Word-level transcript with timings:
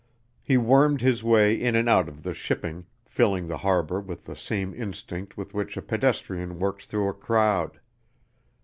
He 0.41 0.57
wormed 0.57 1.01
his 1.01 1.23
way 1.23 1.53
in 1.53 1.75
and 1.75 1.87
out 1.87 2.09
of 2.09 2.23
the 2.23 2.33
shipping 2.33 2.87
filling 3.05 3.47
the 3.47 3.57
harbor 3.59 4.01
with 4.01 4.25
the 4.25 4.35
same 4.35 4.73
instinct 4.73 5.37
with 5.37 5.53
which 5.53 5.77
a 5.77 5.81
pedestrian 5.83 6.57
works 6.57 6.87
through 6.87 7.07
a 7.09 7.13
crowd. 7.13 7.79